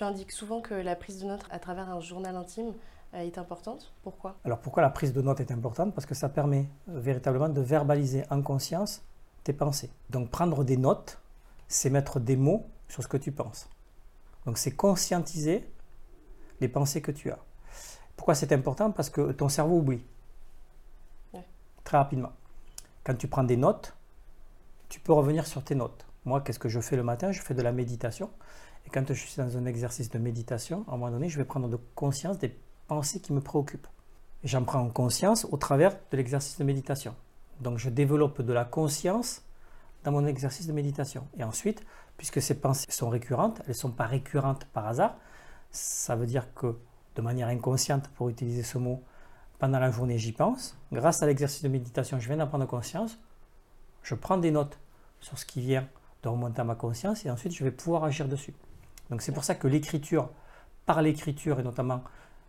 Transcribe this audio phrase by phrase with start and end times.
[0.00, 2.72] Tu indiques souvent que la prise de notes à travers un journal intime
[3.12, 3.92] euh, est importante.
[4.02, 4.38] Pourquoi?
[4.46, 5.94] Alors pourquoi la prise de notes est importante?
[5.94, 9.02] Parce que ça permet euh, véritablement de verbaliser en conscience
[9.44, 9.90] tes pensées.
[10.08, 11.18] Donc prendre des notes,
[11.68, 13.68] c'est mettre des mots sur ce que tu penses.
[14.46, 15.70] Donc c'est conscientiser
[16.62, 17.38] les pensées que tu as.
[18.16, 18.92] Pourquoi c'est important?
[18.92, 20.02] Parce que ton cerveau oublie.
[21.84, 22.32] Très rapidement.
[23.04, 23.94] Quand tu prends des notes,
[24.88, 26.06] tu peux revenir sur tes notes.
[26.24, 27.32] Moi, qu'est-ce que je fais le matin?
[27.32, 28.30] Je fais de la méditation.
[28.86, 31.44] Et quand je suis dans un exercice de méditation, à un moment donné, je vais
[31.44, 33.86] prendre conscience des pensées qui me préoccupent.
[34.42, 37.14] Et j'en prends conscience au travers de l'exercice de méditation.
[37.60, 39.42] Donc je développe de la conscience
[40.04, 41.28] dans mon exercice de méditation.
[41.38, 41.84] Et ensuite,
[42.16, 45.16] puisque ces pensées sont récurrentes, elles ne sont pas récurrentes par hasard,
[45.70, 46.76] ça veut dire que
[47.16, 49.02] de manière inconsciente, pour utiliser ce mot,
[49.58, 50.76] pendant la journée j'y pense.
[50.90, 53.18] Grâce à l'exercice de méditation, je viens d'en prendre conscience.
[54.02, 54.78] Je prends des notes
[55.20, 55.86] sur ce qui vient
[56.22, 58.54] de remonter à ma conscience et ensuite je vais pouvoir agir dessus.
[59.10, 60.30] Donc c'est pour ça que l'écriture,
[60.86, 62.02] par l'écriture et notamment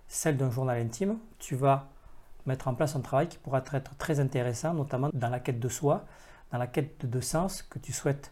[0.07, 1.87] celle d'un journal intime, tu vas
[2.45, 5.69] mettre en place un travail qui pourra être très intéressant, notamment dans la quête de
[5.69, 6.05] soi,
[6.51, 8.31] dans la quête de sens que tu souhaites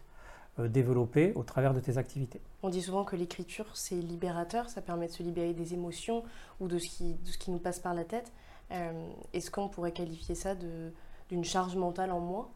[0.58, 2.40] euh, développer au travers de tes activités.
[2.62, 6.24] On dit souvent que l'écriture, c'est libérateur, ça permet de se libérer des émotions
[6.60, 8.32] ou de ce qui, de ce qui nous passe par la tête.
[8.72, 12.48] Euh, est-ce qu'on pourrait qualifier ça d'une charge mentale en moins?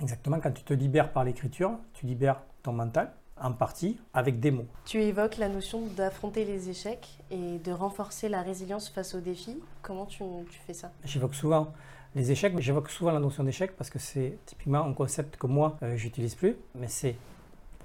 [0.00, 4.50] Exactement, quand tu te libères par l'écriture, tu libères ton mental, en partie avec des
[4.50, 4.66] mots.
[4.84, 9.58] Tu évoques la notion d'affronter les échecs et de renforcer la résilience face aux défis.
[9.82, 10.90] Comment tu, tu fais ça?
[11.04, 11.72] J'évoque souvent
[12.14, 15.46] les échecs, mais j'évoque souvent la notion d'échec parce que c'est typiquement un concept que
[15.46, 17.16] moi, euh, j'utilise plus, mais c'est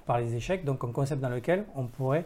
[0.06, 2.26] par les échecs, donc un concept dans lequel on pourrait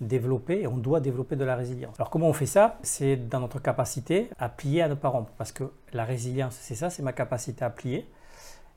[0.00, 1.94] développer et on doit développer de la résilience.
[1.98, 2.78] Alors comment on fait ça?
[2.82, 6.74] C'est dans notre capacité à plier, à ne pas rompre, parce que la résilience, c'est
[6.74, 8.06] ça, c'est ma capacité à plier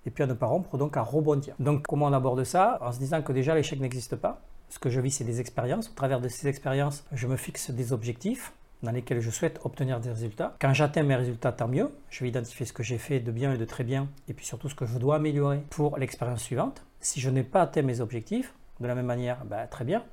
[0.08, 1.54] et puis à ne pas rompre, donc à rebondir.
[1.60, 2.80] Donc comment on aborde ça?
[2.82, 4.42] En se disant que déjà l'échec n'existe pas.
[4.70, 5.90] Ce que je vis, c'est des expériences.
[5.90, 10.00] Au travers de ces expériences, je me fixe des objectifs dans lesquels je souhaite obtenir
[10.00, 10.56] des résultats.
[10.60, 11.92] Quand j'atteins mes résultats, tant mieux.
[12.10, 14.46] Je vais identifier ce que j'ai fait de bien et de très bien, et puis
[14.46, 16.84] surtout ce que je dois améliorer pour l'expérience suivante.
[17.00, 20.04] Si je n'ai pas atteint mes objectifs, de la même manière, bah, très bien.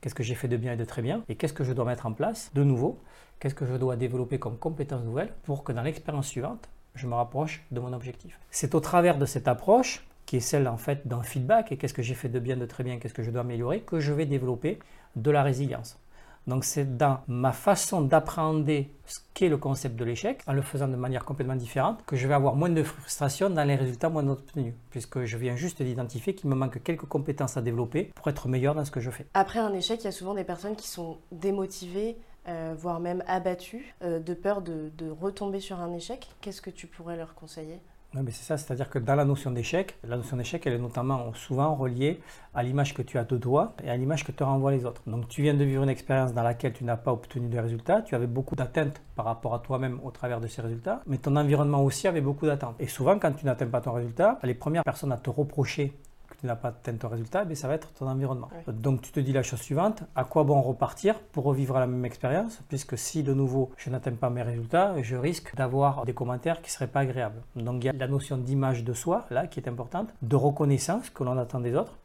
[0.00, 1.22] Qu'est-ce que j'ai fait de bien et de très bien?
[1.28, 2.98] Et qu'est-ce que je dois mettre en place de nouveau?
[3.40, 7.14] Qu'est-ce que je dois développer comme compétences nouvelles pour que dans l'expérience suivante, je me
[7.14, 8.38] rapproche de mon objectif.
[8.50, 11.94] C'est au travers de cette approche, qui est celle en fait d'un feedback, et qu'est-ce
[11.94, 14.12] que j'ai fait de bien, de très bien, qu'est-ce que je dois améliorer, que je
[14.12, 14.78] vais développer
[15.16, 15.98] de la résilience.
[16.46, 20.88] Donc c'est dans ma façon d'appréhender ce qu'est le concept de l'échec, en le faisant
[20.88, 24.26] de manière complètement différente, que je vais avoir moins de frustration dans les résultats moins
[24.28, 28.48] obtenus, puisque je viens juste d'identifier qu'il me manque quelques compétences à développer pour être
[28.48, 29.26] meilleur dans ce que je fais.
[29.32, 32.18] Après un échec, il y a souvent des personnes qui sont démotivées,
[32.48, 34.90] euh, voire même abattues, euh, de peur de,
[35.20, 36.28] retomber sur un échec.
[36.40, 37.80] Qu'est-ce que tu pourrais leur conseiller?
[38.14, 40.78] Oui, mais c'est ça, c'est-à-dire que dans la notion d'échec, la notion d'échec, elle est
[40.78, 42.20] notamment souvent reliée
[42.54, 45.02] à l'image que tu as de toi et à l'image que te renvoient les autres.
[45.06, 48.02] Donc tu viens de vivre une expérience dans laquelle tu n'as pas obtenu de résultats,
[48.02, 51.34] tu avais beaucoup d'attentes par rapport à toi-même au travers de ces résultats, mais ton
[51.34, 52.76] environnement aussi avait beaucoup d'attentes.
[52.78, 55.92] Et souvent, quand tu n'atteins pas ton résultat, les premières personnes à te reprocher
[56.38, 58.48] tu n'as pas atteint ton résultat, mais ça va être ton environnement.
[58.68, 62.04] Donc tu te dis la chose suivante, à quoi bon repartir pour revivre la même
[62.04, 66.60] expérience, puisque si de nouveau je n'atteins pas mes résultats, je risque d'avoir des commentaires
[66.60, 67.42] qui ne seraient pas agréables.
[67.56, 71.10] Donc il y a la notion d'image de soi, là, qui est importante, de reconnaissance
[71.10, 71.96] que l'on attend des autres.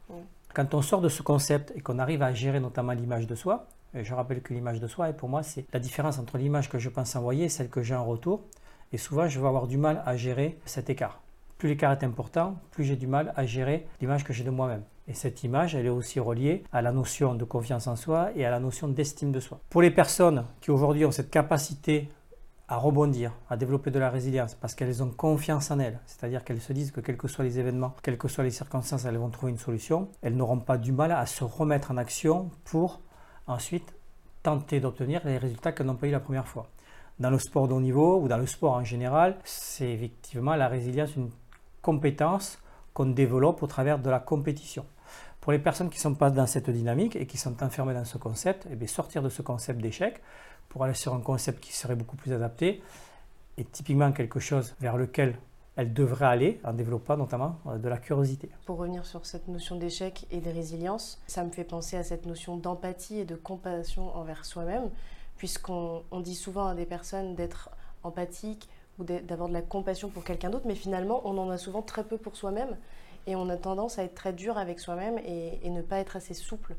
[0.54, 3.66] Quand on sort de ce concept et qu'on arrive à gérer notamment l'image de soi,
[3.94, 6.78] et je rappelle que l'image de soi, pour moi, c'est la différence entre l'image que
[6.78, 8.42] je pense envoyer et celle que j'ai en retour.
[8.92, 11.20] Et souvent, je vais avoir du mal à gérer cet écart
[11.60, 14.82] plus l'écart est important, plus j'ai du mal à gérer l'image que j'ai de moi-même.
[15.06, 18.46] Et cette image, elle est aussi reliée à la notion de confiance en soi et
[18.46, 19.60] à la notion d'estime de soi.
[19.68, 22.08] Pour les personnes qui aujourd'hui ont cette capacité
[22.66, 26.62] à rebondir, à développer de la résilience, parce qu'elles ont confiance en elles, c'est-à-dire qu'elles
[26.62, 29.28] se disent que quels que soient les événements, quelles que soient les circonstances, elles vont
[29.28, 33.02] trouver une solution, elles n'auront pas du mal à se remettre en action pour
[33.46, 33.92] ensuite
[34.42, 36.70] tenter d'obtenir les résultats qu'elles n'ont pas eu la première fois.
[37.18, 40.68] Dans le sport de haut niveau ou dans le sport en général, c'est effectivement la
[40.68, 41.28] résilience une
[41.82, 42.58] compétences
[42.94, 44.84] qu'on développe au travers de la compétition.
[45.40, 48.04] Pour les personnes qui ne sont pas dans cette dynamique et qui sont enfermées dans
[48.04, 50.20] ce concept, et eh sortir de ce concept d'échec
[50.68, 52.82] pour aller sur un concept qui serait beaucoup plus adapté
[53.56, 55.36] et typiquement quelque chose vers lequel
[55.76, 58.50] elle devrait aller en développant notamment euh, de la curiosité.
[58.66, 62.26] Pour revenir sur cette notion d'échec et de résilience, ça me fait penser à cette
[62.26, 64.90] notion d'empathie et de compassion envers soi-même,
[65.36, 67.70] puisqu'on dit souvent à des personnes d'être
[68.02, 68.68] empathiques,
[69.00, 72.04] ou d'avoir de la compassion pour quelqu'un d'autre, mais finalement, on en a souvent très
[72.04, 72.76] peu pour soi-même
[73.26, 76.34] et on a tendance à être très dur avec soi-même et, ne pas être assez
[76.34, 76.76] souple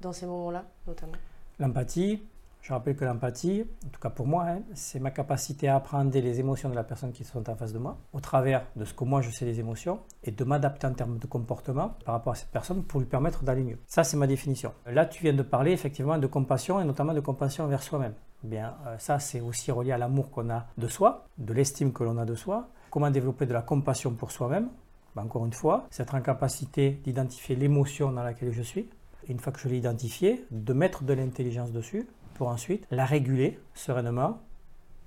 [0.00, 1.12] dans ces moments-là, notamment.
[1.58, 2.22] L'empathie,
[2.62, 6.16] Je rappelle que l'empathie, en tout cas pour moi, hein, c'est ma capacité à apprendre
[6.16, 8.94] les émotions de la personne qui sont en face de moi, au travers de ce
[8.94, 12.34] que moi je sais des émotions, et de m'adapter en termes de comportement par rapport
[12.34, 13.78] à cette personne pour lui permettre d'aller mieux.
[13.88, 14.72] Ça, c'est ma définition.
[14.86, 18.14] Là, tu viens de parler effectivement de compassion, et notamment de compassion envers soi-même.
[18.44, 22.04] Bien, euh, ça, c'est aussi relié à l'amour qu'on a de soi, de l'estime que
[22.04, 24.68] l'on a de soi, comment développer de la compassion pour soi-même.
[25.16, 28.88] Ben, encore une fois, c'est être en capacité d'identifier l'émotion dans laquelle je suis,
[29.26, 32.06] et une fois que je l'ai identifiée, de mettre de l'intelligence dessus
[32.48, 34.40] ensuite la réguler sereinement,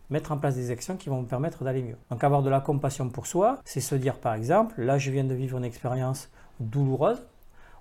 [0.10, 1.98] mettre en place des actions qui vont me permettre d'aller mieux.
[2.10, 5.24] Donc avoir de la compassion pour soi, c'est se dire par exemple, là je viens
[5.24, 6.30] de vivre une expérience
[6.60, 7.22] douloureuse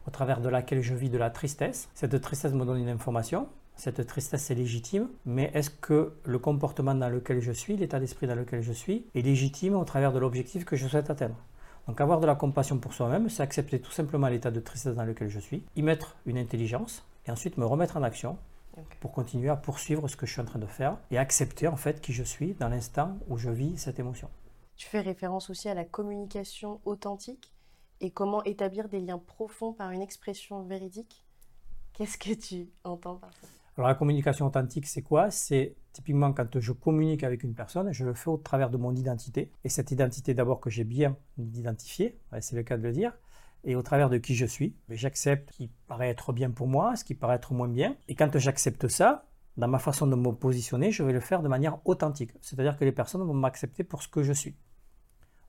[0.06, 1.88] au travers de laquelle je vis de la tristesse.
[1.94, 6.94] Cette tristesse me donne une information, cette tristesse est légitime, mais est-ce que le comportement
[6.94, 10.18] dans lequel je suis, l'état d'esprit dans lequel je suis, est légitime au travers de
[10.18, 11.36] l'objectif que je souhaite atteindre?
[11.86, 15.04] Donc avoir de la compassion pour soi-même, c'est accepter tout simplement l'état de tristesse dans
[15.04, 18.38] lequel je suis, y mettre une intelligence et ensuite me remettre en action
[19.00, 21.76] pour continuer à poursuivre ce que je suis en train de faire et accepter en
[21.76, 24.29] fait qui je suis dans l'instant où je vis cette émotion.
[24.76, 27.53] Tu fais référence aussi à la communication authentique
[28.00, 31.25] et comment établir des liens profonds par une expression véridique.
[31.93, 33.47] Qu'est-ce que tu entends par ça?
[33.76, 35.31] Alors la communication authentique, c'est quoi?
[35.31, 38.94] C'est typiquement quand je communique avec une personne, je le fais au travers de mon
[38.94, 39.50] identité.
[39.65, 43.12] Et cette identité d'abord que j'ai bien identifiée, c'est le cas de le dire,
[43.64, 44.76] et au travers de qui je suis.
[44.88, 47.96] J'accepte ce qui paraît être bien pour moi, ce qui paraît être moins bien.
[48.08, 49.26] Et quand j'accepte ça,
[49.56, 52.32] dans ma façon de me positionner, je vais le faire de manière authentique.
[52.40, 54.56] C'est-à-dire que les personnes vont m'accepter pour ce que je suis,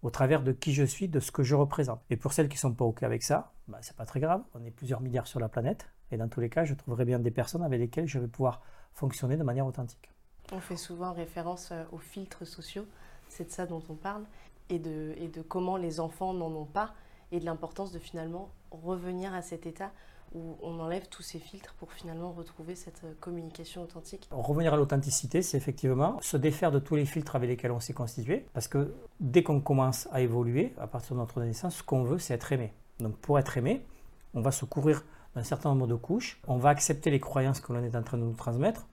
[0.01, 2.01] au travers de qui je suis, de ce que je représente.
[2.09, 4.43] Et pour celles qui ne sont pas OK avec ça, bah, c'est pas très grave.
[4.53, 5.87] On est plusieurs milliards sur la planète.
[6.11, 8.61] Et dans tous les cas, je trouverai bien des personnes avec lesquelles je vais pouvoir
[8.93, 10.11] fonctionner de manière authentique.
[10.51, 12.85] On fait souvent référence euh, aux filtres sociaux,
[13.27, 14.23] c'est de ça dont on parle,
[14.69, 16.93] et de comment les enfants n'en ont pas
[17.31, 19.91] et de l'importance de finalement revenir à cet état
[20.33, 24.27] où on enlève tous ces filtres pour finalement retrouver cette euh, communication authentique.
[24.31, 27.93] Revenir à l'authenticité, c'est effectivement se défaire de tous les filtres avec lesquels on s'est
[27.93, 32.03] constitué, parce que dès qu'on commence à évoluer, à partir de notre naissance, ce qu'on
[32.03, 32.73] veut, c'est être aimé.
[32.99, 33.85] Donc pour être aimé,
[34.33, 35.03] on va se couvrir
[35.35, 38.17] d'un certain nombre de couches, on va accepter les croyances que l'on est en train
[38.17, 38.87] de nous transmettre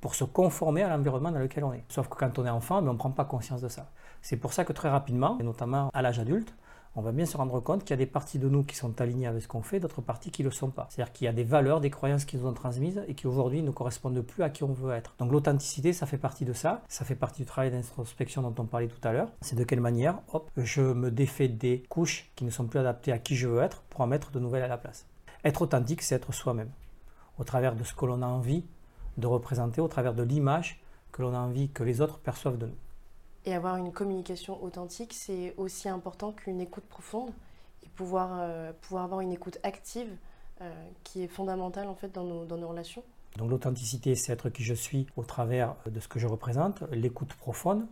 [0.00, 1.84] pour se conformer à l'environnement dans lequel on est.
[1.88, 3.90] Sauf que quand on est enfant, ben, on ne prend pas conscience de ça.
[4.22, 6.54] C'est pour ça que très rapidement, et notamment à l'âge adulte,
[6.94, 9.00] on va bien se rendre compte qu'il y a des parties de nous qui sont
[9.00, 10.88] alignées avec ce qu'on fait, d'autres parties qui ne le sont pas.
[10.90, 13.62] C'est-à-dire qu'il y a des valeurs, des croyances qui nous ont transmises et qui aujourd'hui
[13.62, 15.14] ne correspondent plus à qui on veut être.
[15.18, 16.82] Donc l'authenticité, ça fait partie de ça.
[16.88, 19.30] Ça fait partie du travail d'introspection dont on parlait tout à l'heure.
[19.40, 23.12] C'est de quelle manière, hop, je me défais des couches qui ne sont plus adaptées
[23.12, 25.06] à qui je veux être pour en mettre de nouvelles à la place.
[25.44, 26.70] Être authentique, c'est être soi-même,
[27.38, 28.64] au travers de ce que l'on a envie
[29.18, 30.80] de représenter, au travers de l'image
[31.12, 32.76] que l'on a envie que les autres perçoivent de nous.
[33.44, 37.30] Et avoir une communication authentique, c'est aussi important qu'une écoute profonde
[37.82, 40.10] et pouvoir, euh, pouvoir avoir une écoute active
[40.60, 40.72] euh,
[41.04, 43.02] qui est fondamentale en fait dans nos, dans nos relations.
[43.36, 46.82] Donc l'authenticité, c'est être qui je suis au travers de ce que je représente.
[46.90, 47.86] L'écoute profonde,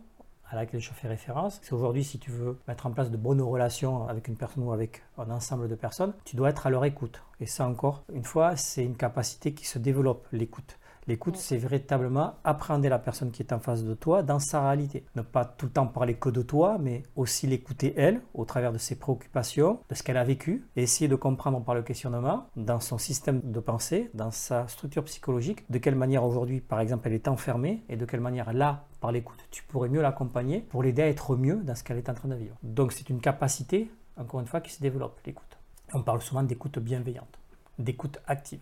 [0.49, 3.41] à laquelle je fais référence, c'est aujourd'hui si tu veux mettre en place de bonnes
[3.41, 6.85] relations avec une personne ou avec un ensemble de personnes, tu dois être à leur
[6.85, 7.21] écoute.
[7.39, 10.77] Et ça encore, une fois, c'est une capacité qui se développe, l'écoute.
[11.07, 15.05] L'écoute, c'est véritablement apprendre la personne qui est en face de toi dans sa réalité.
[15.15, 18.73] Ne pas tout le temps parler que de toi, mais aussi l'écouter elle, au travers
[18.73, 22.47] de ses préoccupations, de ce qu'elle a vécu, et essayer de comprendre par le questionnement,
[22.57, 27.07] dans son système de pensée, dans sa structure psychologique, de quelle manière aujourd'hui, par exemple,
[27.07, 30.83] elle est enfermée, et de quelle manière là, par l'écoute, tu pourrais mieux l'accompagner pour
[30.83, 32.57] l'aider à être mieux dans ce qu'elle est en train de vivre.
[32.63, 35.57] Donc c'est une capacité, encore une fois, qui se développe, l'écoute.
[35.93, 37.39] On parle souvent d'écoute bienveillante,
[37.79, 38.59] d'écoute active.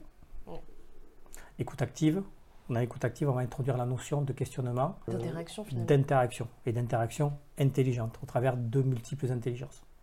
[1.58, 2.22] Écoute active,
[2.70, 8.20] dans l'écoute active, on va introduire la notion de questionnement, d'interaction d'interaction et d'interaction intelligente
[8.22, 9.85] au travers de multiples intelligences.